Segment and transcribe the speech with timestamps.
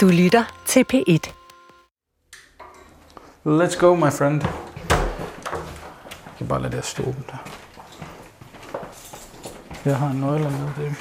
[0.00, 1.32] Du lytter til P1.
[3.46, 4.42] Let's go, my friend.
[4.42, 7.36] Jeg kan bare lade det stå åbent der.
[9.84, 10.94] Jeg har en nøgle med det.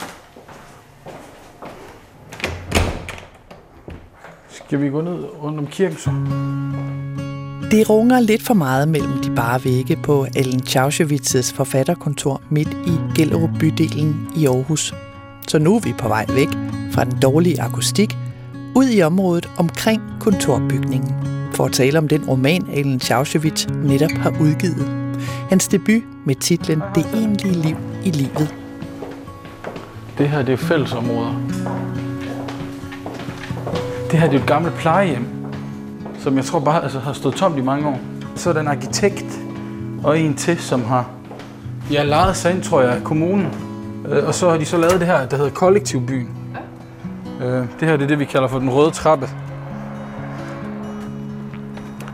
[4.49, 6.09] Skal vi gå ned rundt om kirken så?
[7.71, 12.91] Det runger lidt for meget mellem de bare vægge på Ellen Tauschewitz's forfatterkontor midt i
[13.15, 14.93] Gellerup bydelen i Aarhus.
[15.47, 16.49] Så nu er vi på vej væk
[16.91, 18.17] fra den dårlige akustik
[18.75, 21.15] ud i området omkring kontorbygningen
[21.53, 25.15] for at tale om den roman, Alen Tauschewitz netop har udgivet.
[25.49, 28.55] Hans debut med titlen Det egentlige liv i livet.
[30.17, 31.41] Det her det er fællesområder.
[34.11, 35.25] Det her det er et gammelt plejehjem,
[36.19, 37.99] som jeg tror bare altså, har stået tomt i mange år.
[38.35, 39.39] Så er der en arkitekt
[40.03, 41.09] og en til, som har
[41.91, 43.47] ja, lejet sig ind, tror jeg, kommunen.
[44.09, 46.38] Øh, og så har de så lavet det her, der hedder Kollektivbyen.
[47.39, 49.29] Øh, det her det er det, vi kalder for den røde trappe.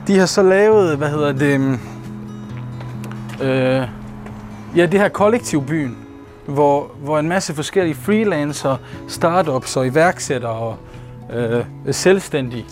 [0.07, 1.79] De har så lavet, hvad hedder det, mm,
[3.41, 3.87] øh,
[4.75, 5.97] ja, det her kollektivbyen,
[6.47, 10.77] hvor, hvor en masse forskellige freelancer, startups og iværksættere og
[11.33, 12.65] øh, selvstændige,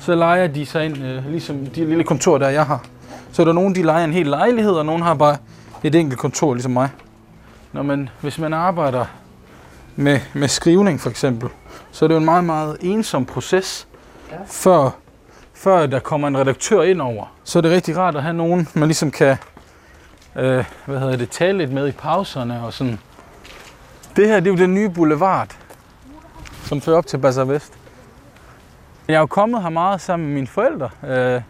[0.00, 2.84] så leger de sig ind, øh, ligesom de lille kontor, der jeg har.
[3.32, 5.36] Så er der nogen, de leger en hel lejlighed, og nogen har bare
[5.82, 6.88] et enkelt kontor, ligesom mig.
[7.72, 9.04] Når man, hvis man arbejder
[9.96, 11.48] med, med skrivning for eksempel,
[11.94, 13.88] så er det jo en meget, meget ensom proces,
[14.30, 14.36] ja.
[14.46, 14.90] før,
[15.54, 17.26] før der kommer en redaktør ind over.
[17.44, 19.36] Så er det rigtig rart at have nogen, man ligesom kan
[20.36, 22.98] øh, hvad hedder det, tale lidt med i pauserne og sådan.
[24.16, 25.56] Det her det er jo den nye boulevard,
[26.64, 27.72] som fører op til Bazaar Vest.
[29.08, 31.42] Jeg er jo kommet her meget sammen med mine forældre øh,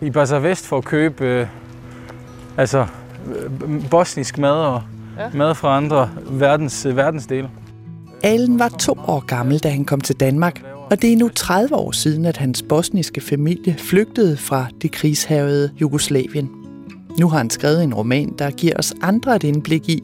[0.00, 1.46] i Bazaar Vest for at købe øh,
[2.56, 2.86] altså,
[3.34, 4.82] øh, bosnisk mad og
[5.18, 5.30] ja.
[5.34, 7.50] mad fra andre verdens, øh, verdensdele.
[8.22, 11.74] Allen var to år gammel, da han kom til Danmark, og det er nu 30
[11.74, 16.50] år siden, at hans bosniske familie flygtede fra det krigshavede Jugoslavien.
[17.18, 20.02] Nu har han skrevet en roman, der giver os andre et indblik i,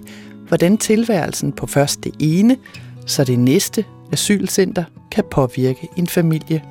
[0.48, 2.56] hvordan tilværelsen på først det ene,
[3.06, 6.62] så det næste asylcenter kan påvirke en familie.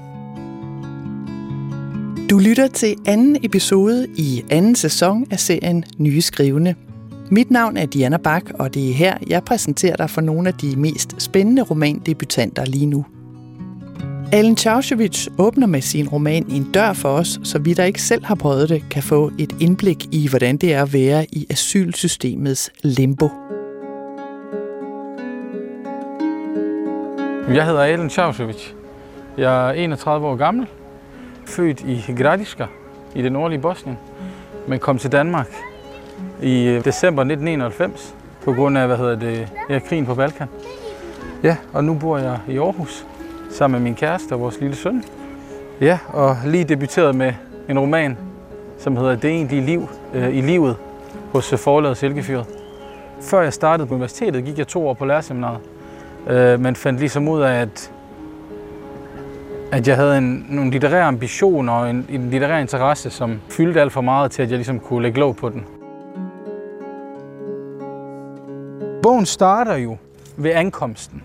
[2.30, 6.76] Du lytter til anden episode i anden sæson af serien Nye Skrivende.
[7.32, 10.54] Mit navn er Diana Bak, og det er her, jeg præsenterer dig for nogle af
[10.54, 13.06] de mest spændende romandebutanter lige nu.
[14.32, 18.26] Alan Tauschewitz åbner med sin roman en dør for os, så vi der ikke selv
[18.26, 22.72] har prøvet det, kan få et indblik i, hvordan det er at være i asylsystemets
[22.84, 23.30] limbo.
[27.54, 28.74] Jeg hedder Alan Tauschewitz.
[29.38, 30.68] Jeg er 31 år gammel,
[31.46, 32.66] født i Gradiška
[33.16, 33.98] i det nordlige Bosnien,
[34.68, 35.48] men kom til Danmark
[36.42, 40.48] i øh, december 1991 på grund af, hvad hedder det, ja, krigen på Balkan.
[41.44, 43.06] Ja, og nu bor jeg i Aarhus
[43.50, 45.04] sammen med min kæreste og vores lille søn.
[45.82, 47.34] Ja, og lige debuteret med
[47.70, 48.18] en roman,
[48.78, 50.76] som hedder Det egentlige liv øh, i livet
[51.32, 52.48] hos øh, forlaget Silkefjord.
[53.22, 55.60] Før jeg startede på universitetet, gik jeg to år på lærerseminaret,
[56.28, 57.92] øh, men fandt ligesom ud af, at,
[59.72, 63.94] at jeg havde en, nogle litterære ambitioner og en, en litterær interesse, som fyldte alt
[63.94, 65.66] for meget til, at jeg ligesom kunne lægge låg på den.
[69.04, 69.98] Bogen starter jo
[70.38, 71.24] ved ankomsten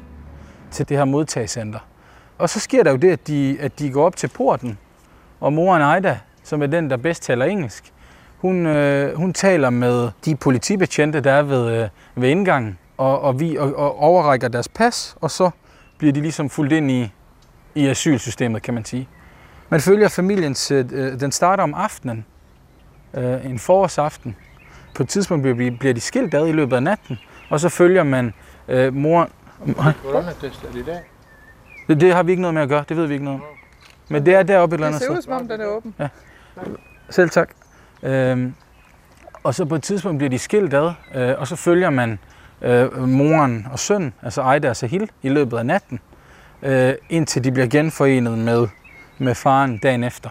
[0.71, 1.79] til det her modtagscenter.
[2.39, 4.79] Og så sker der jo det, at de, at de går op til porten,
[5.41, 7.93] og moren Ejda, som er den, der bedst taler engelsk,
[8.39, 13.41] hun, øh, hun taler med de politibetjente, der er ved, øh, ved indgangen, og, og,
[13.41, 15.51] vi, og, og overrækker deres pas, og så
[15.99, 17.13] bliver de ligesom fuldt ind i,
[17.75, 19.09] i asylsystemet, kan man sige.
[19.69, 20.91] Man følger familiens, øh,
[21.21, 22.25] den starter om aftenen,
[23.15, 24.37] øh, en forårsaften.
[24.95, 27.19] På et tidspunkt bliver, bliver de skilt ad i løbet af natten,
[27.53, 28.35] og så følger man
[28.69, 29.29] øh, mor...
[30.03, 31.01] Coronatest er det i dag?
[31.89, 33.47] Det, det har vi ikke noget med at gøre, det ved vi ikke noget om.
[34.09, 35.33] Men det er deroppe et eller andet Det ser ud sted.
[35.33, 35.95] som om, den er åben.
[35.99, 36.09] Ja.
[37.11, 37.51] Selv tak.
[38.03, 38.55] Øhm,
[39.43, 42.19] og så på et tidspunkt bliver de skilt ad, øh, og så følger man
[42.63, 46.01] øh, moren og søn, altså Ejda og Sahil, i løbet af natten,
[46.63, 48.69] øh, indtil de bliver genforenet med,
[49.19, 50.31] med faren dagen efter,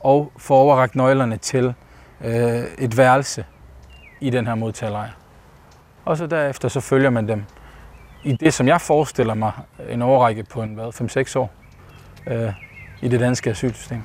[0.00, 1.74] og får overragt nøglerne til
[2.24, 3.44] øh, et værelse
[4.20, 5.10] i den her modtagerlejr.
[6.04, 7.44] Og så derefter så følger man dem
[8.24, 9.52] i det, som jeg forestiller mig,
[9.88, 11.50] en overrække på en hvad, 5-6 år
[12.26, 12.52] øh,
[13.00, 14.02] i det danske asylsystem.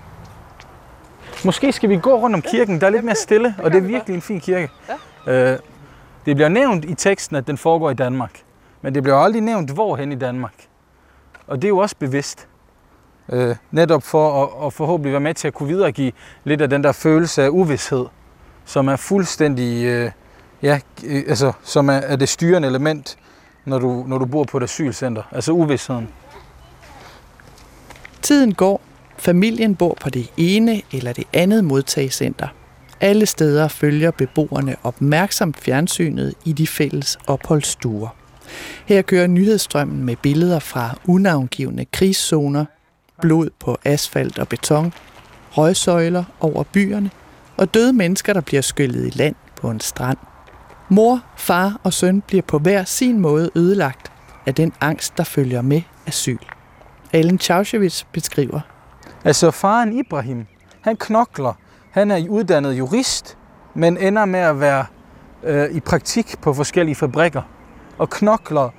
[1.46, 3.88] Måske skal vi gå rundt om kirken, der er lidt mere stille, og det er
[3.88, 4.70] virkelig en fin kirke.
[5.28, 5.58] Øh,
[6.26, 8.42] det bliver nævnt i teksten, at den foregår i Danmark,
[8.82, 10.54] men det bliver aldrig nævnt, hvorhen i Danmark.
[11.48, 12.48] Og det er jo også bevidst.
[13.30, 16.12] Øh, netop for at, at forhåbentlig være med til at kunne videregive
[16.44, 18.06] lidt af den der følelse af uvidshed,
[18.66, 20.12] som er fuldstændig, øh,
[20.62, 23.18] ja, øh, altså, som er, er det styrende element,
[23.66, 25.24] når du, når du bor på et asylcenter.
[25.32, 26.10] Altså uvidsheden.
[28.22, 28.82] Tiden går.
[29.18, 32.48] Familien bor på det ene eller det andet modtagscenter.
[33.02, 38.10] Alle steder følger beboerne opmærksomt fjernsynet i de fælles opholdsstuer.
[38.86, 42.66] Her kører nyhedsstrømmen med billeder fra unavngivende krigszoner,
[43.22, 44.94] blod på asfalt og beton,
[45.52, 47.12] røgsøjler over byerne
[47.58, 50.18] og døde mennesker, der bliver skyllet i land på en strand.
[50.90, 54.12] Mor, far og søn bliver på hver sin måde ødelagt
[54.46, 56.38] af den angst, der følger med asyl.
[57.14, 58.60] Allen Chaushevitz beskriver.
[59.24, 60.46] Altså faren Ibrahim,
[60.82, 61.54] han knokler.
[61.92, 63.38] Han er uddannet jurist,
[63.74, 64.86] men ender med at være
[65.44, 67.42] øh, i praktik på forskellige fabrikker
[67.98, 68.70] og knokler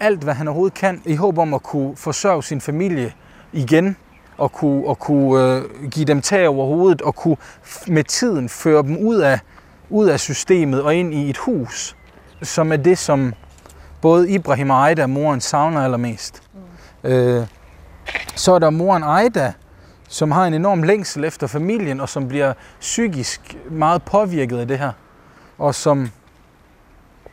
[0.00, 3.12] alt, hvad han overhovedet kan, i håb om at kunne forsørge sin familie
[3.52, 3.96] igen,
[4.38, 7.36] og kunne, og kunne øh, give dem tag over hovedet, og kunne
[7.86, 9.40] med tiden føre dem ud af,
[9.90, 11.96] ud af systemet og ind i et hus,
[12.42, 13.34] som er det, som
[14.02, 16.42] både Ibrahim og Aida, moren, savner allermest.
[17.02, 17.10] Mm.
[17.10, 17.46] Øh,
[18.34, 19.52] så er der moren Aida,
[20.08, 24.78] som har en enorm længsel efter familien, og som bliver psykisk meget påvirket af det
[24.78, 24.92] her.
[25.58, 26.10] Og som,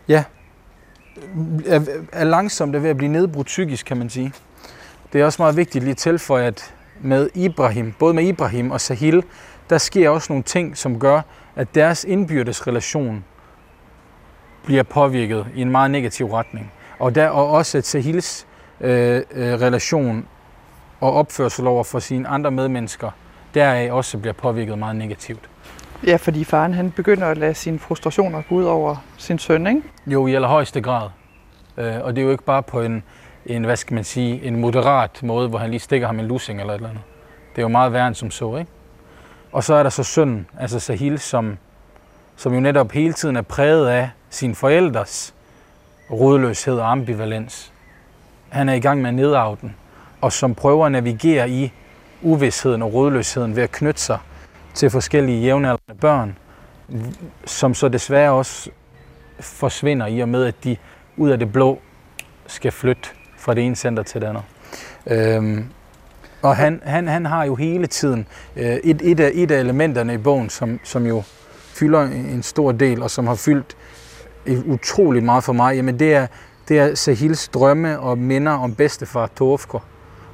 [0.07, 0.23] ja,
[1.65, 4.33] er, er langsomt ved at blive nedbrudt psykisk, kan man sige.
[5.13, 8.81] Det er også meget vigtigt lige at tilføje, at med Ibrahim, både med Ibrahim og
[8.81, 9.24] Sahil,
[9.69, 11.22] der sker også nogle ting, som gør,
[11.56, 13.24] at deres indbyrdes relation
[14.63, 16.72] bliver påvirket i en meget negativ retning.
[17.00, 18.48] Og, der, og også at Sahils
[18.81, 20.28] øh, øh, relation
[21.00, 23.12] og opførsel over for sine andre medmennesker,
[23.54, 25.50] deraf også bliver påvirket meget negativt.
[26.06, 29.81] Ja, fordi faren han begynder at lade sine frustrationer gå ud over sin søn, ikke?
[30.07, 31.10] Jo, i allerhøjeste grad.
[31.78, 33.04] Øh, og det er jo ikke bare på en,
[33.45, 36.60] en, hvad skal man sige, en moderat måde, hvor han lige stikker ham en lussing
[36.60, 37.04] eller et eller andet.
[37.51, 38.72] Det er jo meget værre end som så, ikke?
[39.51, 41.57] Og så er der så sønnen, altså Sahil, som,
[42.36, 45.34] som jo netop hele tiden er præget af sine forældres
[46.12, 47.72] rodløshed og ambivalens.
[48.50, 49.75] Han er i gang med at nedarve den,
[50.22, 51.74] og som prøver at navigere i
[52.22, 54.19] uvidsheden og rodløsheden ved at knytte sig
[54.74, 56.38] til forskellige jævnaldrende børn,
[57.45, 58.69] som så desværre også
[59.40, 60.78] forsvinder i og med, at de
[61.18, 61.80] ud af det blå
[62.48, 63.10] skal flytte
[63.44, 64.44] fra det ene center til det andet.
[65.07, 65.66] Øhm,
[66.42, 70.13] og han, han, han har jo hele tiden øh, et, et, af, et af elementerne
[70.13, 71.24] i bogen, som, som jo
[71.57, 73.78] fylder en stor del, og som har fyldt
[74.66, 76.28] utrolig meget for mig, jamen det er,
[76.68, 79.80] det er Sahils drømme og minder om bedstefar Torfko,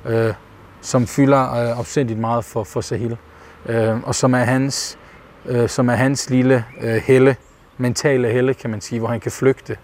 [0.06, 0.34] øh,
[0.82, 3.18] som fylder øh, opsindigt meget for, for Sahil
[3.66, 4.98] øh, og som er hans,
[5.46, 7.36] øh, som er hans lille øh, helle,
[7.78, 9.78] mentale helle, kan man sige, hvor han kan flygte.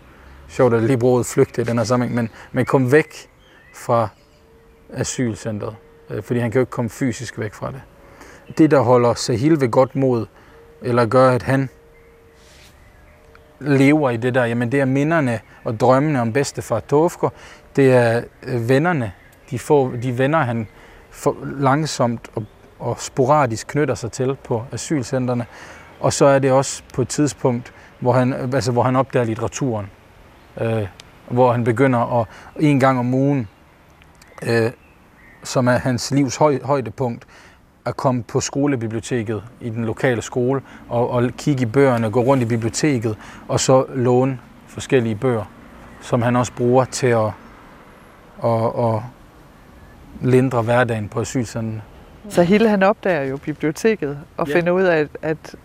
[0.48, 3.30] Sjovt at lige bruge flygte i den her sammenhæng, men, men kom væk
[3.74, 4.08] fra
[4.94, 5.76] asylcentret,
[6.10, 7.82] øh, fordi han kan jo ikke komme fysisk væk fra det.
[8.58, 10.26] Det, der holder Sahil ved godt mod,
[10.82, 11.70] eller gør, at han
[13.60, 17.30] lever i det der, jamen det er minderne og drømmene om bedstefar Tofker,
[17.76, 19.12] Det er øh, vennerne,
[19.50, 20.68] de, få, de venner, han
[21.10, 22.44] for langsomt og
[22.80, 25.46] og sporadisk knytter sig til på asylcentrene.
[26.00, 29.90] Og så er det også på et tidspunkt, hvor han, altså, hvor han opdager litteraturen.
[30.62, 30.88] Øh,
[31.30, 32.28] hvor han begynder at
[32.60, 33.48] en gang om ugen,
[34.48, 34.72] øh,
[35.44, 37.28] som er hans livs høj, højdepunkt,
[37.86, 42.44] at komme på skolebiblioteket i den lokale skole og, og kigge i bøgerne, gå rundt
[42.44, 43.18] i biblioteket
[43.48, 45.46] og så låne forskellige bøger,
[46.02, 47.32] som han også bruger til at,
[48.44, 49.02] at, at
[50.22, 51.82] lindre hverdagen på asylcentrene.
[52.30, 54.56] Så Hille han opdager jo biblioteket og ja.
[54.56, 55.56] finder ud af, at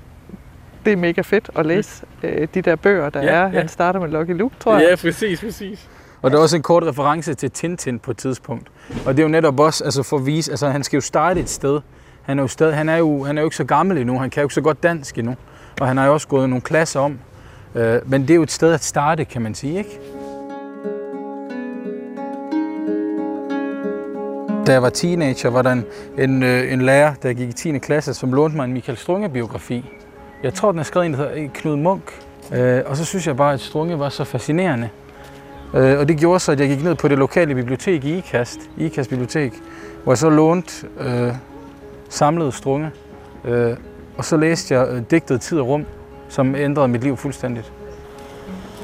[0.85, 3.47] det er mega fedt at læse øh, de der bøger, der ja, er.
[3.47, 3.67] Han ja.
[3.67, 4.89] starter med Lucky Luke, tror jeg.
[4.91, 5.89] Ja, præcis, præcis.
[6.23, 8.69] Og der er også en kort reference til Tintin på et tidspunkt.
[9.07, 11.41] Og det er jo netop også altså for at vise, altså han skal jo starte
[11.41, 11.81] et sted.
[12.23, 14.31] Han er jo, sted, han er jo, han er jo ikke så gammel endnu, han
[14.31, 15.37] kan jo ikke så godt dansk endnu.
[15.81, 17.19] Og han har jo også gået nogle klasser om.
[17.75, 20.01] Øh, men det er jo et sted at starte, kan man sige, ikke?
[24.67, 25.85] Da jeg var teenager, var der en,
[26.19, 27.79] en, øh, en lærer, der gik i 10.
[27.79, 29.85] klasse, som lånte mig en Michael Strunge-biografi.
[30.43, 32.03] Jeg tror, den er skrevet en, der hedder Knud Munk.
[32.53, 34.89] Øh, og så synes jeg bare, at Strunge var så fascinerende.
[35.75, 38.61] Øh, og det gjorde så, at jeg gik ned på det lokale bibliotek i IKAST,
[38.77, 39.53] IKAST Bibliotek,
[40.05, 41.33] hvor jeg så lånte øh,
[42.09, 42.91] samlede Strunge.
[43.45, 43.77] Øh,
[44.17, 45.87] og så læste jeg øh, digtet Tid og Rum,
[46.29, 47.73] som ændrede mit liv fuldstændigt.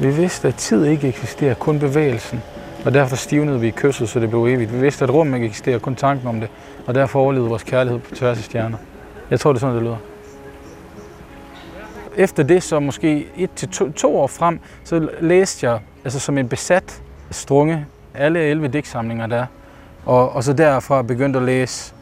[0.01, 2.43] Vi vidste, at tid ikke eksisterer, kun bevægelsen.
[2.85, 4.73] Og derfor stivnede vi i kysset, så det blev evigt.
[4.73, 6.49] Vi vidste, at rum ikke eksisterer, kun tanken om det.
[6.87, 8.79] Og derfor overlevede vores kærlighed på tværs af stjerner.
[9.31, 9.97] Jeg tror, det er sådan, det lyder.
[12.17, 16.39] Efter det, så måske et til to, to år frem, så læste jeg altså som
[16.39, 19.47] en besat strunge alle 11 digtsamlinger der.
[20.05, 21.95] Og, og så derfra begyndte at læse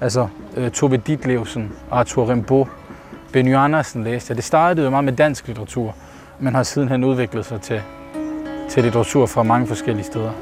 [0.00, 2.66] altså, uh, Tove Ditlevsen, Arthur Rimbaud,
[3.32, 4.36] Benny Andersen læste jeg.
[4.36, 5.94] Det startede jo meget med dansk litteratur,
[6.40, 7.82] men har sidenhen udviklet sig til
[8.68, 10.32] til litteratur fra mange forskellige steder.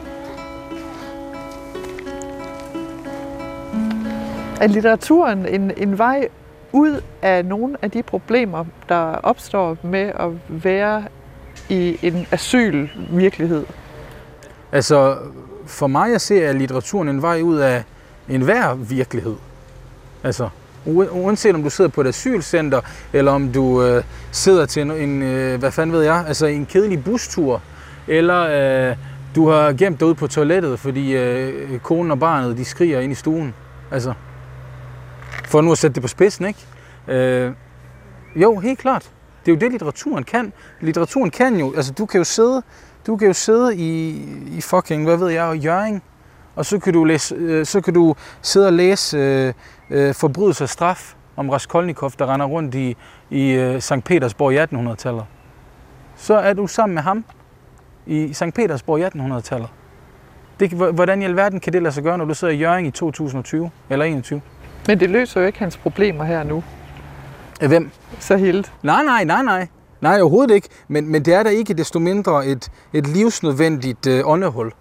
[4.61, 6.29] Er litteraturen en, en vej
[6.75, 11.05] ud af nogle af de problemer, der opstår med at være
[11.69, 13.65] i en asylvirkelighed?
[14.73, 15.17] Altså,
[15.67, 17.83] for mig at se, er litteraturen en vej ud af
[18.29, 19.35] enhver virkelighed.
[20.25, 20.49] Altså,
[20.87, 22.81] uanset om du sidder på et asylcenter,
[23.13, 26.67] eller om du øh, sidder til en, en øh, hvad fanden ved jeg, altså en
[26.67, 27.63] kedelig bustur,
[28.09, 28.41] eller
[28.91, 28.97] øh,
[29.35, 33.13] du har gemt dig ud på toilettet, fordi øh, konen og barnet, de skriger ind
[33.13, 33.55] i stuen.
[33.91, 34.13] Altså,
[35.55, 36.61] for nu at sætte det på spidsen, ikke?
[37.09, 37.53] Øh,
[38.37, 39.11] jo, helt klart.
[39.47, 40.53] Det er jo det, litteraturen kan.
[40.81, 42.63] Litteraturen kan jo, altså du kan jo sidde,
[43.07, 46.03] du kan jo sidde i, i fucking, hvad ved jeg, Jørgen,
[46.57, 49.53] og så kan du, læse, øh, så kan du sidde og læse øh,
[49.91, 52.97] øh, forbrydelse og straf om Raskolnikov, der render rundt i,
[53.31, 54.05] i øh, St.
[54.05, 55.25] Petersborg i 1800-tallet.
[56.17, 57.25] Så er du sammen med ham
[58.07, 58.55] i St.
[58.55, 59.69] Petersborg i 1800-tallet.
[60.61, 62.91] Det, hvordan i alverden kan det lade sig gøre, når du sidder i Jørgen i
[62.91, 64.41] 2020 eller 21?
[64.89, 66.65] Men det løser jo ikke hans problemer her nu.
[67.69, 67.91] Hvem?
[68.19, 68.67] Sahil.
[68.83, 69.67] Nej, nej, nej, nej.
[70.01, 70.69] Nej, overhovedet ikke.
[70.89, 74.73] Men, men det er da ikke desto mindre et, et livsnødvendigt øh, åndehul.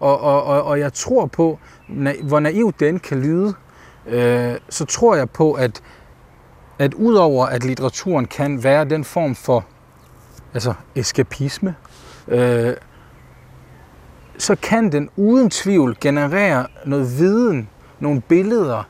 [0.00, 1.58] Og, og, og, og jeg tror på,
[1.88, 3.54] na, hvor naivt den kan lyde,
[4.06, 5.80] øh, så tror jeg på, at,
[6.78, 9.64] at udover at litteraturen kan være den form for
[10.54, 11.74] altså eskapisme,
[12.28, 12.74] øh,
[14.38, 17.68] så kan den uden tvivl generere noget viden,
[18.00, 18.82] nogle billeder,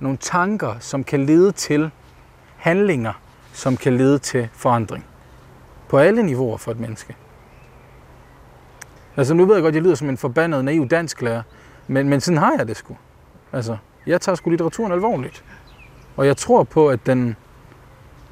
[0.00, 1.90] nogle tanker, som kan lede til
[2.56, 3.12] handlinger,
[3.52, 5.04] som kan lede til forandring.
[5.88, 7.16] På alle niveauer for et menneske.
[9.16, 11.42] Altså nu ved jeg godt, at jeg lyder som en forbandet naiv dansklærer,
[11.86, 12.96] men, men sådan har jeg det sgu.
[13.52, 13.76] Altså,
[14.06, 15.44] jeg tager sgu litteraturen alvorligt.
[16.16, 17.36] Og jeg tror på, at den,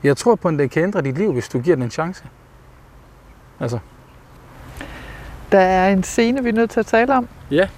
[0.02, 2.24] jeg tror på, at den kan ændre dit liv, hvis du giver den en chance.
[3.60, 3.78] Altså.
[5.52, 7.28] Der er en scene, vi er nødt til at tale om.
[7.50, 7.68] Ja.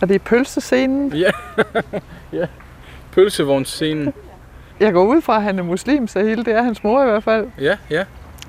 [0.00, 1.12] Og det er pølsescenen.
[1.12, 1.30] Ja.
[2.38, 2.46] ja.
[3.12, 4.12] Pølsevognsscenen.
[4.80, 7.06] Jeg går ud fra, at han er muslim, så hele det er hans mor i
[7.06, 7.46] hvert fald.
[7.60, 8.04] Ja, ja.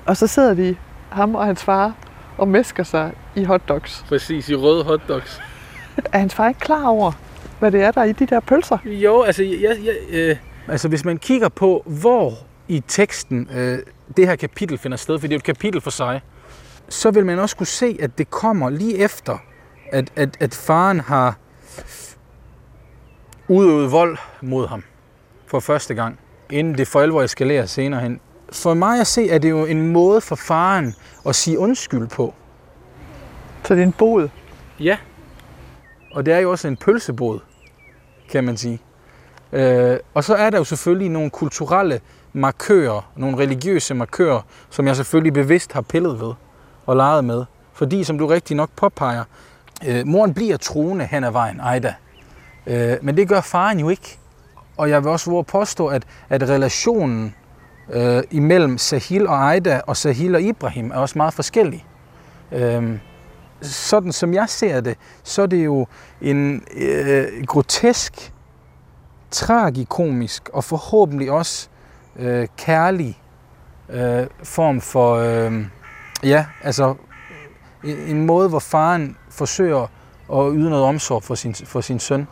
[0.06, 0.76] Og så sidder de,
[1.08, 1.94] ham og hans far,
[2.38, 4.04] og mesker sig i hotdogs.
[4.08, 5.40] Præcis, i røde hotdogs.
[6.12, 7.12] er hans far ikke klar over,
[7.58, 8.78] hvad det er, der er i de der pølser?
[8.84, 10.36] Jo, altså, jeg, jeg, øh,
[10.68, 12.32] altså hvis man kigger på, hvor
[12.68, 13.78] i teksten øh,
[14.16, 16.20] det her kapitel finder sted, for det er et kapitel for sig,
[16.88, 19.38] så vil man også kunne se, at det kommer lige efter,
[19.92, 21.36] at, at, at faren har
[23.48, 24.82] udøvet vold mod ham
[25.46, 26.18] for første gang,
[26.50, 28.20] inden det for alvor eskalerer senere hen.
[28.52, 30.94] For mig at se, er det jo en måde for faren
[31.26, 32.34] at sige undskyld på.
[33.64, 34.28] Så det er en bod?
[34.80, 34.96] Ja.
[36.14, 37.40] Og det er jo også en pølsebod,
[38.30, 38.82] kan man sige.
[39.52, 42.00] Øh, og så er der jo selvfølgelig nogle kulturelle
[42.32, 46.32] markører, nogle religiøse markører, som jeg selvfølgelig bevidst har pillet ved
[46.86, 47.44] og leget med.
[47.72, 49.24] Fordi, som du rigtig nok påpeger,
[49.86, 51.94] øh, moren bliver troende hen ad vejen, Ejda.
[52.66, 54.18] Øh, men det gør faren jo ikke.
[54.76, 57.34] Og jeg vil også våge påstå, at, at relationen
[57.92, 61.86] øh, imellem Sahil og Ejda og Sahil og Ibrahim er også meget forskellig.
[62.52, 62.98] Øh,
[63.62, 65.86] sådan som jeg ser det, så er det jo
[66.20, 68.32] en øh, grotesk,
[69.30, 71.68] tragikomisk og forhåbentlig også
[72.16, 73.18] øh, kærlig
[73.88, 75.64] øh, form for, øh,
[76.22, 76.94] ja, altså
[77.84, 79.86] en måde, hvor faren forsøger
[80.32, 82.26] at yde noget omsorg for sin, for sin søn.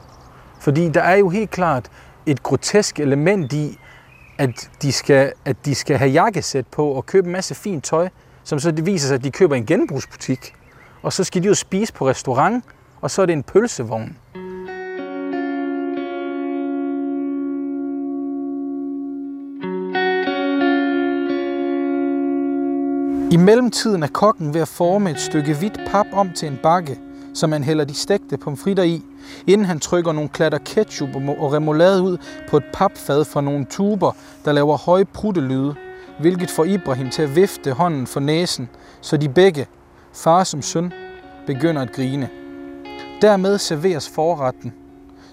[0.61, 1.91] Fordi der er jo helt klart
[2.27, 3.79] et grotesk element i,
[4.39, 8.09] at de skal, at de skal have jakkesæt på og købe en masse fint tøj,
[8.45, 10.55] som så det viser sig, at de køber en genbrugsbutik.
[11.03, 12.65] Og så skal de jo spise på restaurant,
[13.01, 14.17] og så er det en pølsevogn.
[23.31, 26.99] I mellemtiden er kokken ved at forme et stykke hvidt pap om til en bakke,
[27.35, 29.03] som han hælder de stegte pomfritter i,
[29.47, 32.17] inden han trykker nogle klatter ketchup og remoulade ud
[32.49, 34.13] på et papfad fra nogle tuber,
[34.45, 35.75] der laver høje pruttelyde,
[36.21, 38.69] hvilket får Ibrahim til at vifte hånden for næsen,
[39.01, 39.67] så de begge,
[40.13, 40.93] far som søn,
[41.47, 42.29] begynder at grine.
[43.23, 44.73] Dermed serveres forretten.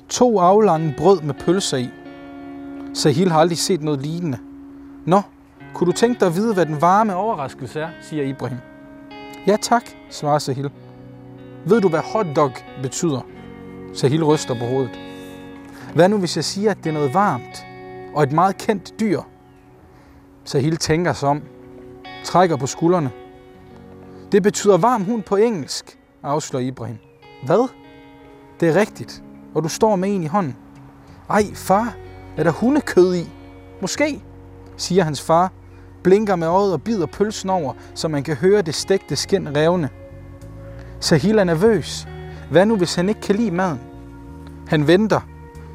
[0.09, 1.89] To aflange brød med pølser i.
[2.93, 4.37] Sahil har aldrig set noget lignende.
[5.05, 5.21] Nå,
[5.75, 8.57] kunne du tænke dig at vide, hvad den varme overraskelse er, siger Ibrahim.
[9.47, 10.71] Ja tak, svarer Sahil.
[11.65, 12.51] Ved du, hvad hotdog
[12.81, 13.25] betyder?
[13.93, 14.99] Sahil ryster på hovedet.
[15.95, 17.65] Hvad nu, hvis jeg siger, at det er noget varmt
[18.13, 19.21] og et meget kendt dyr?
[20.43, 21.41] Sahil tænker sig om,
[22.23, 23.11] trækker på skuldrene.
[24.31, 26.97] Det betyder varm hund på engelsk, afslører Ibrahim.
[27.45, 27.69] Hvad?
[28.59, 29.23] Det er rigtigt,
[29.55, 30.55] og du står med en i hånden.
[31.29, 31.95] Ej, far,
[32.37, 33.29] er der hundekød i?
[33.81, 34.23] Måske,
[34.77, 35.51] siger hans far,
[36.05, 39.89] blinker med øjet og bider pølsen over, så man kan høre det stegte skind revne.
[40.99, 42.07] Sahil er nervøs.
[42.51, 43.79] Hvad nu, hvis han ikke kan lide maden?
[44.67, 45.21] Han venter.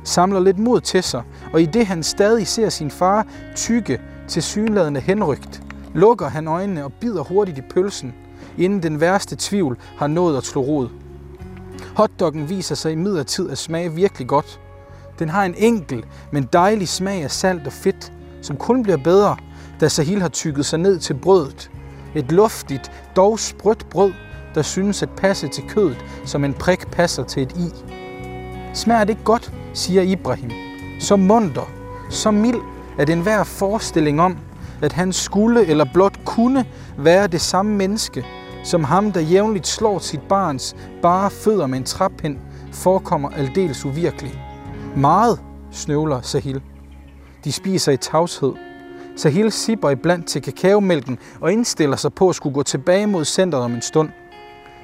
[0.05, 1.23] samler lidt mod til sig,
[1.53, 5.63] og i det han stadig ser sin far tykke til synladende henrygt,
[5.95, 8.15] lukker han øjnene og bider hurtigt i pølsen,
[8.59, 10.89] inden den værste tvivl har nået at slå rod.
[11.97, 14.61] Hotdoggen viser sig i midlertid at smage virkelig godt.
[15.19, 19.37] Den har en enkel, men dejlig smag af salt og fedt, som kun bliver bedre,
[19.81, 21.71] da Sahil har tykket sig ned til brødet.
[22.15, 24.13] Et luftigt, dog sprødt brød,
[24.55, 27.69] der synes at passe til kødet, som en prik passer til et i.
[28.75, 30.51] Smager det godt, siger Ibrahim.
[31.01, 31.71] Så munter,
[32.11, 32.61] så mild,
[32.99, 34.37] at enhver forestilling om,
[34.83, 36.65] at han skulle eller blot kunne
[36.99, 38.25] være det samme menneske,
[38.65, 42.39] som ham, der jævnligt slår sit barns bare fødder med en træpind,
[42.73, 44.45] forekommer aldeles uvirkelig.
[44.97, 46.63] Meget, snøvler Sahil.
[47.45, 48.70] De spiser i tavshed.
[49.17, 53.63] Sahil sipper iblandt til kakaomælken og indstiller sig på at skulle gå tilbage mod centret
[53.63, 54.09] om en stund.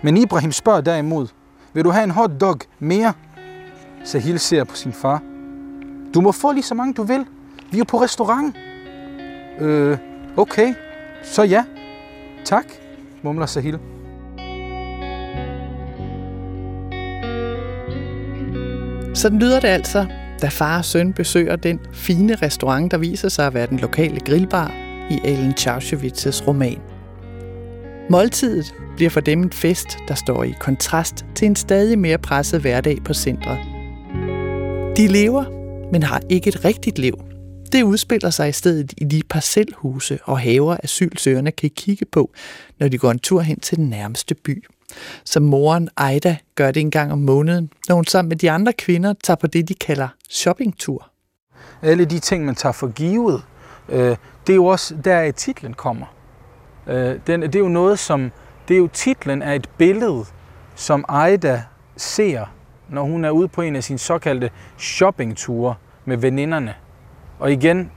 [0.03, 1.27] Men Ibrahim spørger derimod,
[1.73, 3.13] vil du have en hot dog mere?
[4.05, 5.23] Sahil ser på sin far.
[6.15, 7.27] Du må få lige så mange du vil.
[7.71, 8.57] Vi er på restaurant.
[9.61, 9.99] Øh,
[10.37, 10.75] okay.
[11.23, 11.65] Så ja.
[12.45, 12.65] Tak,
[13.23, 13.79] mumler Sahil.
[19.15, 20.07] Sådan lyder det altså,
[20.43, 24.21] da far og søn besøger den fine restaurant, der viser sig at være den lokale
[24.21, 24.75] grillbar
[25.11, 26.81] i Ellen Charchewitz's roman.
[28.11, 32.61] Måltidet bliver for dem en fest, der står i kontrast til en stadig mere presset
[32.61, 33.59] hverdag på centret.
[34.97, 35.45] De lever,
[35.93, 37.15] men har ikke et rigtigt liv.
[37.73, 42.33] Det udspiller sig i stedet i de parcelhuse og haver, asylsøgerne kan kigge på,
[42.79, 44.65] når de går en tur hen til den nærmeste by.
[45.25, 48.73] Som moren Ejda gør det en gang om måneden, når hun sammen med de andre
[48.73, 51.11] kvinder tager på det, de kalder shoppingtur.
[51.83, 53.43] Alle de ting, man tager for givet,
[53.89, 54.17] øh,
[54.47, 56.07] det er jo også der, titlen kommer.
[56.87, 58.33] Øh, den, det er jo noget, som...
[58.69, 60.25] Det er jo titlen af et billede,
[60.75, 61.63] som Ejda
[61.97, 62.45] ser,
[62.89, 65.75] når hun er ude på en af sine såkaldte shoppingture
[66.05, 66.75] med veninderne.
[67.39, 67.91] Og igen,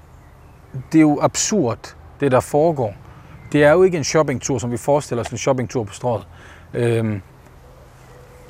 [0.92, 2.94] det er jo absurd, det der foregår.
[3.52, 6.28] Det er jo ikke en shoppingtur, som vi forestiller os en shoppingtur på strået.
[6.74, 7.22] Øhm,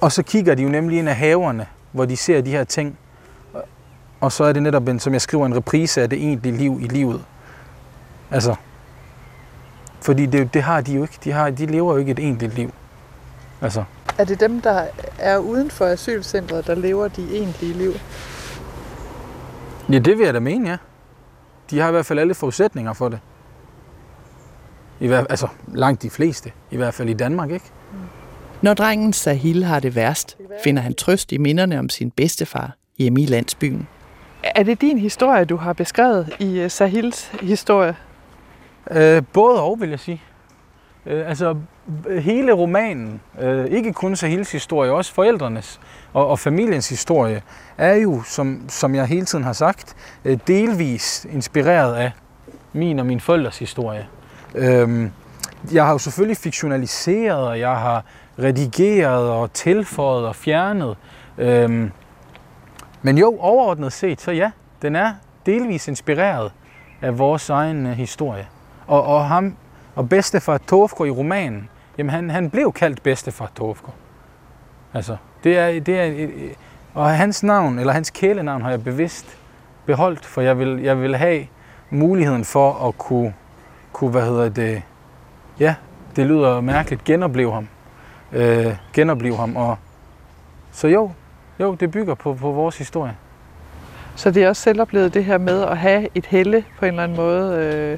[0.02, 2.98] og så kigger de jo nemlig ind af haverne, hvor de ser de her ting.
[4.22, 6.80] Og så er det netop, en, som jeg skriver, en reprise af det egentlige liv
[6.82, 7.26] i livet.
[8.32, 8.56] Altså,
[10.02, 11.20] fordi det, det har de jo ikke.
[11.24, 12.74] De, har, de lever jo ikke et egentligt liv.
[13.62, 13.84] Altså.
[14.18, 14.86] Er det dem, der
[15.20, 17.94] er uden for asylcentret, der lever de egentlige liv?
[19.92, 20.78] Ja, det vil jeg da mene, ja.
[21.70, 23.20] De har i hvert fald alle forudsætninger for det.
[25.00, 27.66] I hvert, altså langt de fleste, i hvert fald i Danmark, ikke?
[28.62, 33.22] Når drengen Sahil har det værst, finder han trøst i minderne om sin bedstefar hjemme
[33.22, 33.88] i landsbyen.
[34.44, 37.96] Er det din historie, du har beskrevet i øh, Sahils historie?
[38.92, 40.22] Øh, både og, vil jeg sige.
[41.06, 41.56] Øh, altså,
[42.22, 45.80] hele romanen, øh, ikke kun Sahils historie, også forældrenes
[46.14, 47.42] og, og familiens historie,
[47.78, 49.96] er jo, som, som jeg hele tiden har sagt,
[50.26, 52.12] øh, delvis inspireret af
[52.74, 54.08] min og min forældres historie.
[54.56, 55.10] Øh,
[55.74, 58.06] jeg har jo selvfølgelig fiktionaliseret, og jeg har
[58.40, 60.98] redigeret og tilføjet og fjernet.
[61.38, 61.92] Øhm,
[63.02, 65.14] men jo, overordnet set, så ja, den er
[65.46, 66.52] delvis inspireret
[67.02, 68.48] af vores egen uh, historie.
[68.88, 69.56] Og, og ham
[69.96, 73.92] og bedstefar Tofko i romanen, jamen han, han blev kaldt bedstefar Tofko.
[74.94, 76.52] Altså, det er, det er, øh, øh,
[76.94, 79.38] og hans navn, eller hans kælenavn, har jeg bevidst
[79.86, 81.48] beholdt, for jeg vil, jeg vil have
[81.90, 83.34] muligheden for at kunne,
[83.94, 84.82] kunne hvad hedder det,
[85.60, 85.76] ja,
[86.16, 87.68] det lyder mærkeligt, genopleve ham.
[88.34, 89.56] Øh, genopleve ham.
[89.56, 89.78] Og,
[90.72, 91.12] så jo,
[91.60, 93.16] jo, det bygger på, på vores historie.
[94.16, 97.04] Så det er også selvoplevet det her med at have et helle på en eller
[97.04, 97.98] anden måde, øh,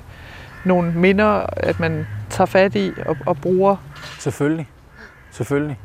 [0.65, 3.75] nogle minder, at man tager fat i og, og bruger?
[4.19, 4.69] Selvfølgelig.
[5.31, 5.79] Selvfølgelig.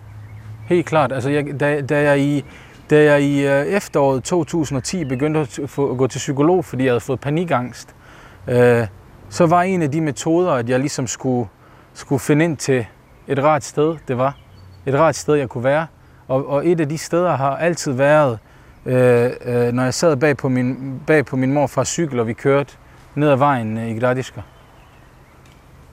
[0.67, 1.13] Helt klart.
[1.13, 2.45] Altså, jeg, da, da jeg i,
[2.91, 6.91] da jeg i øh, efteråret 2010 begyndte at, få, at gå til psykolog, fordi jeg
[6.91, 7.95] havde fået panikangst,
[8.49, 8.87] øh,
[9.29, 11.49] så var en af de metoder, at jeg ligesom skulle
[11.95, 12.87] skulle finde ind til
[13.29, 14.37] et rart sted, det var.
[14.87, 15.87] Et rart sted, jeg kunne være.
[16.29, 18.39] Og, og et af de steder har altid været,
[18.87, 22.33] øh, øh, når jeg sad bag på min, bag på min morfars cykel, og vi
[22.33, 22.73] kørte
[23.15, 24.41] ned ad vejen øh, i Gradiska.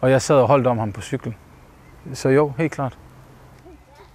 [0.01, 1.35] Og jeg sad og holdt om ham på cyklen.
[2.13, 2.97] Så jo, helt klart.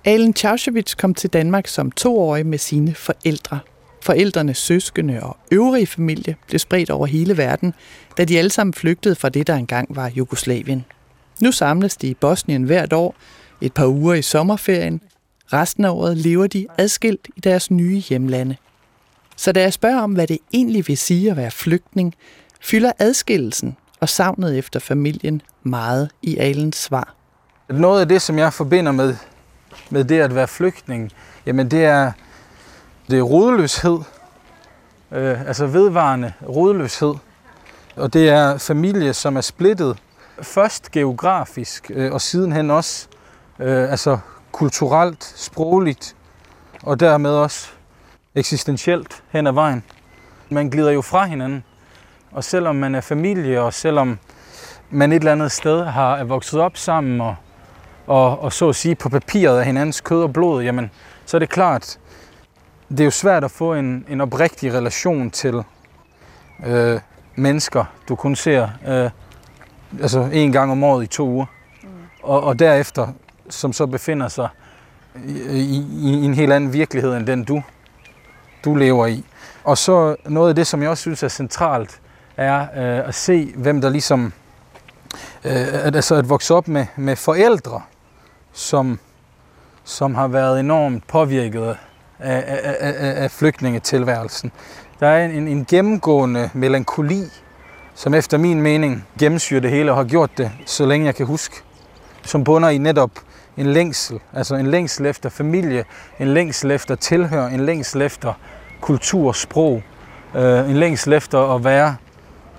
[0.04, 3.58] Alen Tjauschewitz kom til Danmark som toårig med sine forældre.
[4.02, 7.74] Forældrenes søskende og øvrige familie blev spredt over hele verden,
[8.18, 10.84] da de alle sammen flygtede fra det, der engang var Jugoslavien.
[11.40, 13.14] Nu samles de i Bosnien hvert år,
[13.60, 15.00] et par uger i sommerferien.
[15.52, 18.56] Resten af året lever de adskilt i deres nye hjemlande.
[19.36, 22.14] Så da jeg spørger om, hvad det egentlig vil sige at være flygtning,
[22.60, 27.14] fylder adskillelsen og savnet efter familien meget i Alens svar.
[27.68, 29.16] Noget af det, som jeg forbinder med,
[29.90, 31.12] med det at være flygtning,
[31.46, 32.12] jamen det er,
[33.10, 33.98] det er rodløshed.
[35.12, 37.14] øh, altså vedvarende rodløshed.
[37.96, 39.96] Og det er familie, som er splittet
[40.42, 43.08] først geografisk, øh, og sidenhen også
[43.58, 44.18] øh, altså
[44.52, 46.16] kulturelt, sprogligt,
[46.82, 47.68] og dermed også
[48.34, 49.84] eksistentielt hen ad vejen.
[50.50, 51.64] Man glider jo fra hinanden,
[52.32, 54.18] og selvom man er familie, og selvom
[54.90, 57.36] man et eller andet sted har er vokset op sammen, og,
[58.06, 60.90] og, og så at sige på papiret af hinandens kød og blod, jamen,
[61.26, 61.98] så er det klart,
[62.88, 65.62] det er jo svært at få en, en oprigtig relation til
[66.66, 67.00] øh,
[67.34, 69.10] mennesker, du kun ser øh,
[70.02, 71.46] altså en gang om året i to uger.
[71.82, 71.88] Mm.
[72.22, 73.08] Og, og derefter,
[73.50, 74.48] som så befinder sig
[75.26, 77.62] i, i, en helt anden virkelighed, end den du,
[78.64, 79.24] du lever i.
[79.64, 82.00] Og så noget af det, som jeg også synes er centralt,
[82.36, 84.32] er øh, at se, hvem der ligesom,
[85.44, 87.82] øh, at, altså at vokse op med, med forældre,
[88.52, 88.98] som,
[89.84, 91.76] som har været enormt påvirket af,
[92.18, 94.52] af, af, af flygtningetilværelsen.
[95.00, 97.22] Der er en, en gennemgående melankoli,
[97.98, 101.26] som efter min mening gennemsyrer det hele og har gjort det, så længe jeg kan
[101.26, 101.56] huske,
[102.22, 103.10] som bunder i netop
[103.56, 105.84] en længsel, altså en længsel efter familie,
[106.18, 108.32] en længsel efter tilhør, en længsel efter
[108.80, 109.82] kultur, sprog,
[110.34, 111.96] øh, en længsel efter at være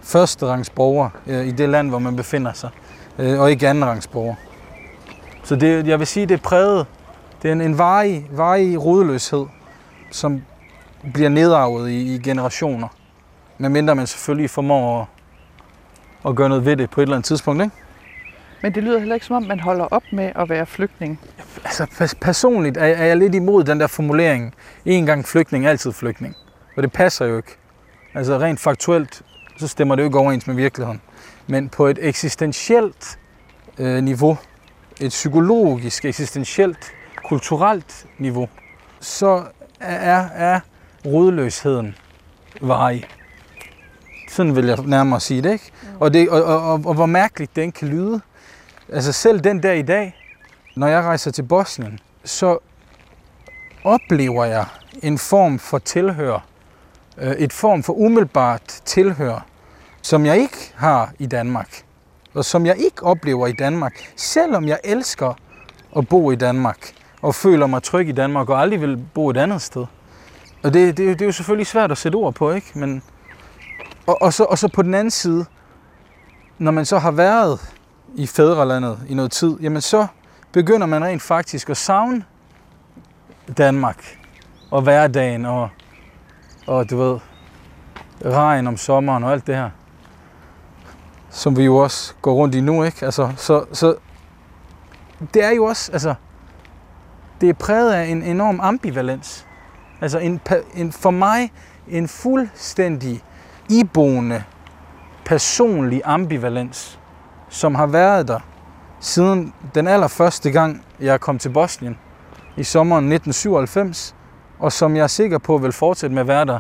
[0.02, 2.70] førsterangsborger øh, i det land, hvor man befinder sig,
[3.20, 4.36] øh, og ikke andenrangsborger.
[5.44, 6.86] Så det, jeg vil sige, det er præget,
[7.42, 9.46] det er en, en varig, varig rodløshed,
[10.12, 10.42] som
[11.14, 12.88] bliver nedarvet i, i generationer,
[13.58, 15.08] medmindre man selvfølgelig formår at,
[16.28, 17.76] at gøre noget ved det på et eller andet tidspunkt, ikke?
[18.62, 21.20] Men det lyder heller ikke som om, man holder op med at være flygtning.
[21.66, 24.56] Altså personligt er, jeg lidt imod den der formulering,
[24.86, 26.36] en gang flygtning, altid flygtning.
[26.78, 27.58] Og det passer jo ikke.
[28.14, 29.22] Altså rent faktuelt,
[29.58, 31.02] så stemmer det jo ikke overens med virkeligheden.
[31.48, 33.20] Men på et eksistentielt
[33.78, 34.38] øh, niveau,
[35.02, 36.92] et psykologisk, eksistentielt,
[37.26, 38.50] kulturelt niveau,
[39.00, 39.44] så
[39.80, 40.60] er, er
[41.06, 41.96] rodløsheden
[42.62, 43.06] varig.
[44.30, 45.72] Sådan vil jeg nærmere sige det, ikke?
[46.00, 48.22] Og, det, og, og, og, og hvor mærkeligt den kan lyde.
[48.94, 50.16] Altså selv den der i dag,
[50.76, 52.58] når jeg rejser til Bosnien, så
[53.84, 54.66] oplever jeg
[55.04, 56.46] en form for tilhør,
[57.18, 59.46] øh, et form for umiddelbart tilhør,
[60.02, 61.84] som jeg ikke har i Danmark,
[62.34, 65.34] og som jeg ikke oplever i Danmark, selvom jeg elsker
[65.98, 69.38] at bo i Danmark, og føler mig tryg i Danmark, og aldrig vil bo et
[69.38, 69.86] andet sted.
[70.64, 72.80] Og det, det, det er jo selvfølgelig svært at sætte ord på, ikke?
[72.80, 73.04] Men,
[74.10, 75.46] og, og, så, og så på den anden side,
[76.58, 77.74] når man så har været
[78.16, 80.08] i fædrelandet i noget tid, jamen så
[80.52, 82.24] begynder man rent faktisk at savne
[83.58, 84.18] Danmark
[84.72, 85.70] og hverdagen og,
[86.68, 87.20] og du ved,
[88.26, 89.70] regn om sommeren og alt det her,
[91.30, 93.06] som vi jo også går rundt i nu, ikke?
[93.06, 93.96] Altså, så, så
[95.34, 96.14] det er jo også, altså,
[97.42, 99.46] det er præget af en enorm ambivalens.
[100.02, 100.42] Altså en,
[100.76, 101.52] en, for mig
[101.88, 103.24] en fuldstændig
[103.70, 104.44] iboende
[105.26, 107.00] personlig ambivalens,
[107.50, 108.40] som har været der
[109.00, 111.98] siden den allerførste gang, jeg kom til Bosnien
[112.58, 114.16] i sommeren 1997,
[114.60, 116.60] og som jeg er sikker på vil fortsætte med at være der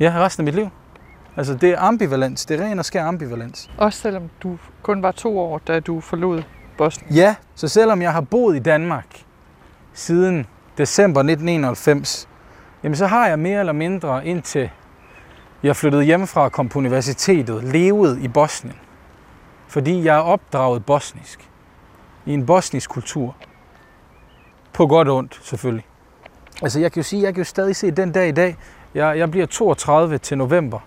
[0.00, 0.68] ja, resten af mit liv.
[1.36, 3.70] Altså det er ambivalens, det er ren og skær ambivalens.
[3.78, 6.42] Også selvom du kun var to år, da du forlod
[6.78, 7.14] Bosnien?
[7.14, 9.06] Ja, så selvom jeg har boet i Danmark
[9.92, 10.46] siden
[10.78, 12.28] december 1991,
[12.82, 14.70] jamen så har jeg mere eller mindre indtil
[15.66, 18.76] jeg flyttede hjemmefra og kom på universitetet, levede i Bosnien.
[19.68, 21.50] Fordi jeg er opdraget bosnisk.
[22.26, 23.36] I en bosnisk kultur.
[24.72, 25.86] På godt og ondt, selvfølgelig.
[26.62, 28.56] Altså jeg kan jo sige, jeg kan jo stadig se den dag i dag.
[28.94, 30.78] Jeg, jeg bliver 32 til november.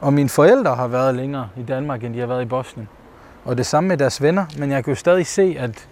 [0.00, 2.88] Og mine forældre har været længere i Danmark, end de har været i Bosnien.
[3.44, 4.46] Og det samme med deres venner.
[4.58, 5.88] Men jeg kan jo stadig se, at,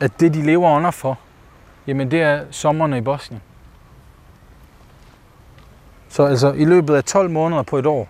[0.00, 1.18] at det de lever under for,
[1.86, 3.42] jamen det er sommerne i Bosnien.
[6.08, 8.08] Så altså i løbet af 12 måneder på et år,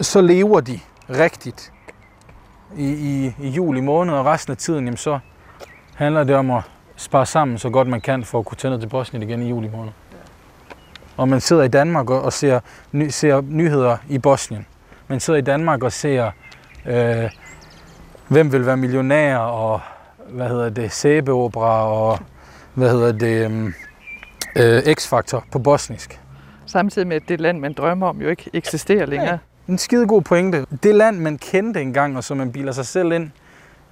[0.00, 1.72] så lever de rigtigt
[2.76, 5.18] i, i, i juli måned, og resten af tiden, jamen, så
[5.94, 6.62] handler det om at
[6.96, 9.48] spare sammen så godt man kan for at kunne tage ned til Bosnien igen i
[9.48, 9.92] juli måned.
[11.16, 12.60] Og man sidder i Danmark og ser,
[12.92, 14.66] ny, ser nyheder i Bosnien.
[15.08, 16.30] Man sidder i Danmark og ser,
[16.86, 17.30] øh,
[18.28, 19.80] hvem vil være millionær, og
[20.28, 22.18] hvad hedder det, sæbeopera, og
[22.74, 23.72] hvad hedder det, øh,
[24.58, 26.20] øh, X-faktor på bosnisk.
[26.66, 29.38] Samtidig med, at det land, man drømmer om, jo ikke eksisterer længere.
[29.68, 29.72] Ja.
[29.72, 30.66] En skide god pointe.
[30.82, 33.30] Det land, man kendte engang, og som man biler sig selv ind,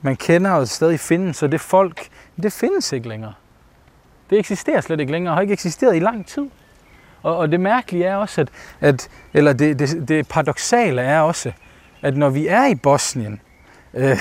[0.03, 2.09] man kender og stadig findes, så det folk,
[2.43, 3.33] det findes ikke længere.
[4.31, 6.47] Det eksisterer slet ikke længere, og har ikke eksisteret i lang tid.
[7.23, 8.49] Og, og det mærkelige er også, at,
[8.81, 11.53] at eller det, det, det paradoxale er også,
[12.03, 13.41] at når vi er i Bosnien,
[13.95, 14.19] øh,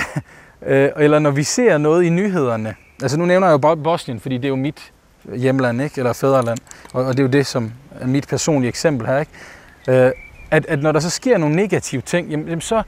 [0.62, 4.36] øh, eller når vi ser noget i nyhederne, altså nu nævner jeg jo Bosnien, fordi
[4.36, 4.92] det er jo mit
[5.34, 5.98] hjemland, ikke?
[5.98, 6.58] eller fædreland.
[6.92, 9.18] Og, og det er jo det, som er mit personlige eksempel her.
[9.18, 10.06] Ikke?
[10.06, 10.12] Øh,
[10.50, 12.82] at, at når der så sker nogle negative ting, jamen, jamen så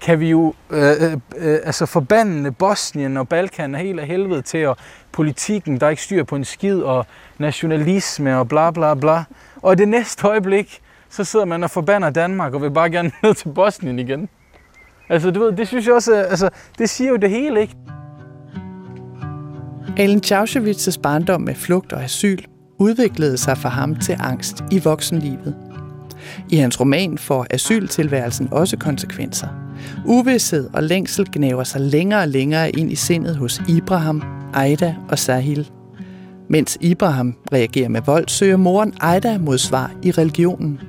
[0.00, 4.66] kan vi jo øh, øh, øh, altså forbande Bosnien og Balkan helt af helvede til,
[4.66, 4.76] og
[5.12, 7.06] politikken, der ikke styr på en skid, og
[7.38, 9.24] nationalisme og bla bla bla.
[9.56, 13.10] Og i det næste øjeblik, så sidder man og forbander Danmark og vil bare gerne
[13.22, 14.28] ned til Bosnien igen.
[15.08, 17.74] Altså, du ved, det synes jeg også, altså, det siger jo det hele, ikke?
[19.96, 22.38] Alen Tjaushevits' barndom med flugt og asyl
[22.78, 25.56] udviklede sig for ham til angst i voksenlivet.
[26.50, 29.48] I hans roman får asyltilværelsen også konsekvenser.
[30.06, 34.22] Uvidshed og længsel gnæver sig længere og længere ind i sindet hos Ibrahim,
[34.54, 35.70] Aida og Sahil.
[36.48, 40.80] Mens Ibrahim reagerer med vold, søger moren Aida mod svar i religionen.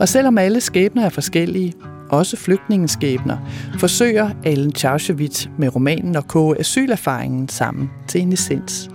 [0.00, 1.72] Og selvom alle skæbner er forskellige,
[2.10, 3.38] også flygtningeskæbner,
[3.78, 8.90] forsøger Allen Tjauschewitz med romanen at koge asylerfaringen sammen til en essens.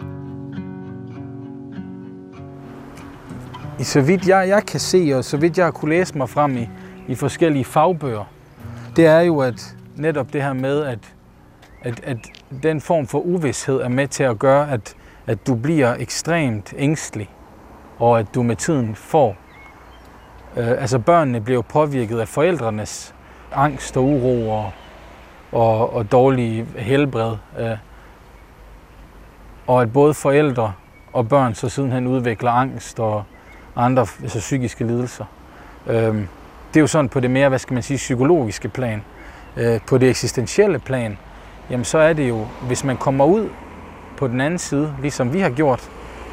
[3.80, 6.30] I så vidt jeg, jeg kan se, og så vidt jeg har kunne læse mig
[6.30, 6.67] frem i,
[7.08, 8.26] i forskellige fagbøger,
[8.95, 11.00] det er jo at netop det her med, at,
[11.82, 12.17] at, at
[12.63, 14.95] den form for uvidshed er med til at gøre, at,
[15.28, 17.30] at du bliver ekstremt ængstelig,
[18.00, 19.36] og at du med tiden får
[20.57, 23.15] Øh, altså børnene bliver påvirket af forældrenes
[23.51, 24.71] angst og uro og,
[25.51, 27.35] og, og dårlige helbred.
[27.59, 27.77] Øh,
[29.67, 30.73] og at både forældre
[31.13, 33.23] og børn så sidenhen udvikler angst og
[33.75, 35.25] andre altså psykiske lidelser.
[35.87, 36.15] Øh,
[36.73, 39.03] det er jo sådan på det mere, hvad skal man sige, psykologiske plan.
[39.57, 41.17] Øh, på det eksistentielle plan,
[41.69, 43.49] jamen så er det jo, hvis man kommer ud
[44.17, 45.89] på den anden side, ligesom vi har gjort,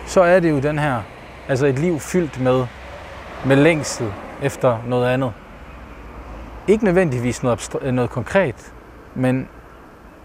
[0.06, 1.02] så er det jo den her,
[1.48, 2.66] altså et liv fyldt med
[3.46, 5.32] med længsel efter noget andet.
[6.68, 8.72] Ikke nødvendigvis noget, øh, noget konkret,
[9.14, 9.48] men,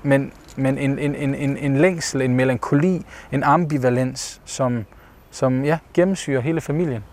[0.03, 4.85] men, men en, en, en, en, en længsel, en melankoli, en ambivalens, som,
[5.31, 7.03] som ja, gennemsyrer hele familien.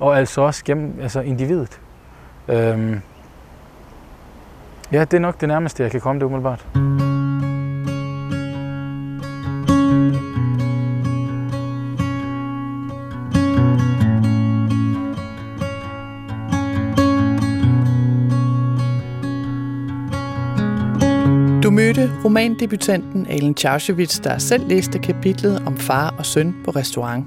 [0.00, 1.80] Og altså også gennem, altså individet.
[2.48, 3.00] Øhm,
[4.92, 6.66] ja, det er nok det nærmeste, jeg kan komme det umiddelbart.
[21.64, 27.24] Du mødte romandebutanten Alen Tjauschewitz, der selv læste kapitlet om far og søn på restaurant.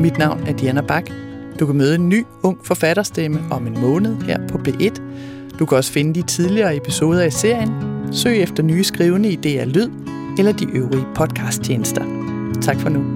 [0.00, 1.10] Mit navn er Diana Bak.
[1.60, 5.00] Du kan møde en ny, ung forfatterstemme om en måned her på B1.
[5.58, 7.70] Du kan også finde de tidligere episoder i serien.
[8.12, 9.90] Søg efter nye skrivende i DR Lyd
[10.38, 12.02] eller de øvrige podcasttjenester.
[12.62, 13.15] Tak for nu.